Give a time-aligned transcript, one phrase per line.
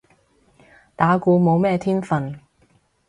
[0.95, 2.39] 打鼓冇咩天份